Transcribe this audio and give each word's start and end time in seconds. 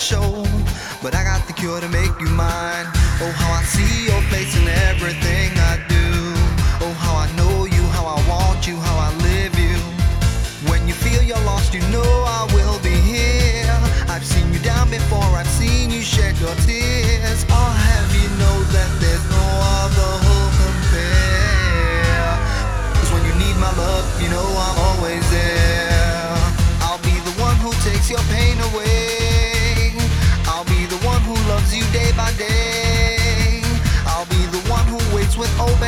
show, 0.00 0.44
but 1.02 1.14
I 1.14 1.24
got 1.24 1.46
the 1.46 1.52
cure 1.52 1.80
to 1.80 1.88
make 1.88 2.12
you 2.20 2.28
mine. 2.28 2.86
Oh, 3.20 3.32
how 3.36 3.52
I 3.52 3.62
see 3.64 4.06
you. 4.06 4.17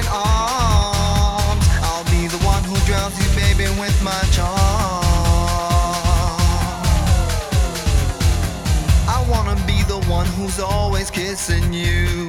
open 0.01 0.13
arms. 0.13 1.67
I'll 1.83 2.05
be 2.05 2.27
the 2.27 2.39
one 2.45 2.63
who 2.65 2.77
drowns 2.87 3.17
you, 3.19 3.29
baby, 3.37 3.69
with 3.81 4.03
my 4.03 4.21
charm. 4.33 4.59
I 9.09 9.25
wanna 9.29 9.57
be 9.67 9.83
the 9.85 10.01
one 10.09 10.27
who's 10.27 10.61
always 10.61 11.11
kissing 11.11 11.73
you. 11.73 12.29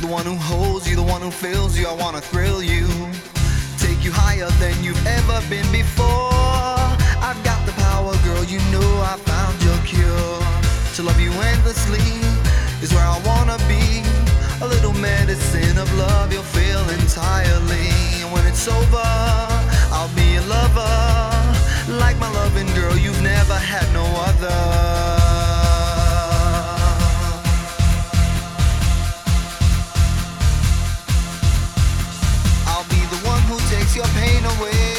The 0.00 0.06
one 0.06 0.24
who 0.24 0.36
holds 0.36 0.88
you, 0.88 0.96
the 0.96 1.02
one 1.02 1.20
who 1.20 1.30
fills 1.30 1.78
you. 1.78 1.86
I 1.86 1.92
wanna 1.94 2.20
thrill 2.20 2.62
you. 2.62 2.86
Take 3.78 4.04
you 4.04 4.12
higher 4.12 4.50
than 4.58 4.82
you've 4.82 5.06
ever 5.06 5.40
been 5.48 5.70
before. 5.72 6.30
I've 7.20 7.42
got 7.44 7.64
the 7.66 7.72
power, 7.72 8.14
girl, 8.24 8.44
you 8.44 8.58
know 8.72 8.90
I 9.02 9.16
found 9.18 9.62
your 9.62 9.78
cure. 9.84 10.40
To 10.96 11.02
love 11.02 11.20
you 11.20 11.32
endlessly 11.32 12.00
is 12.82 12.92
where 12.92 13.04
I 13.04 13.20
wanna 13.24 13.58
be. 13.68 14.09
A 14.62 14.68
little 14.68 14.92
medicine 14.92 15.78
of 15.78 15.90
love 15.96 16.32
you'll 16.34 16.42
feel 16.42 16.86
entirely. 16.90 17.88
And 18.20 18.30
when 18.30 18.46
it's 18.46 18.68
over, 18.68 19.00
I'll 19.90 20.14
be 20.14 20.34
your 20.34 20.42
lover. 20.42 21.96
Like 21.98 22.18
my 22.18 22.30
loving 22.30 22.66
girl, 22.74 22.94
you've 22.94 23.22
never 23.22 23.54
had 23.54 23.90
no 23.94 24.04
other. 24.04 24.58
I'll 32.66 32.88
be 32.90 33.00
the 33.14 33.20
one 33.26 33.42
who 33.48 33.56
takes 33.74 33.96
your 33.96 34.04
pain 34.08 34.44
away 34.44 34.89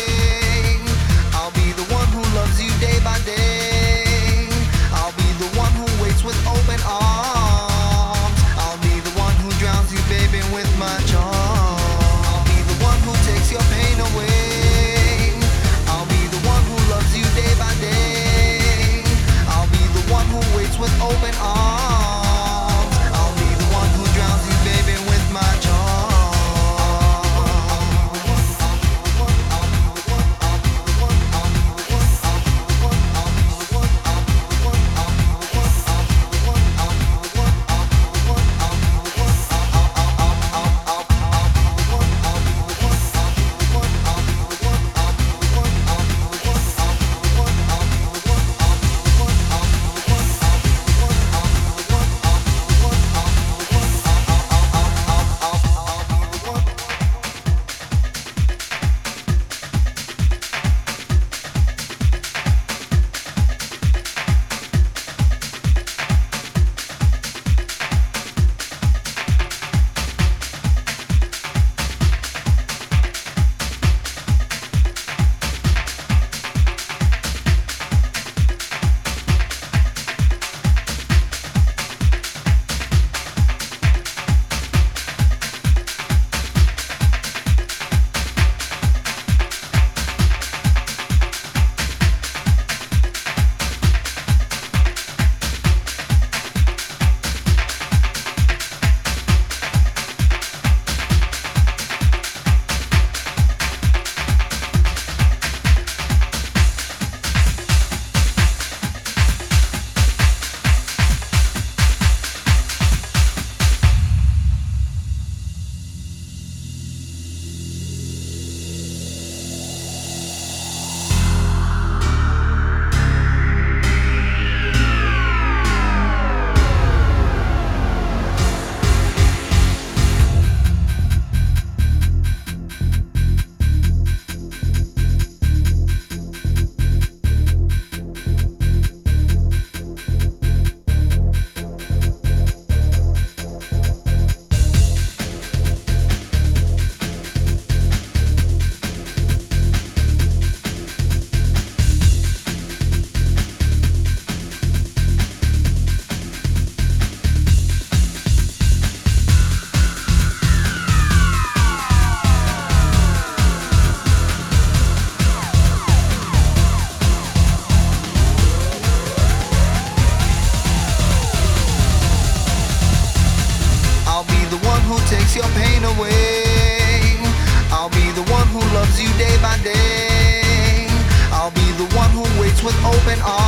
with 182.64 182.76
open 182.86 183.20
arms. 183.22 183.41